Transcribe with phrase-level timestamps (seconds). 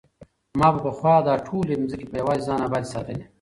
[0.59, 3.23] ما به پخوا دا ټولې ځمکې په یوازې ځان ابادې ساتلې.